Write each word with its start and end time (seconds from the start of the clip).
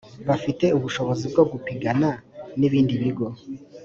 bafite 0.27 0.65
ubushobozi 0.77 1.25
bwo 1.31 1.43
gupigana 1.51 2.09
n 2.59 2.61
ibindi 2.67 2.93
bigo 3.01 3.27